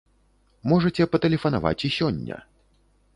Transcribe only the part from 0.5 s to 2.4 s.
Можаце патэлефанаваць і сёння.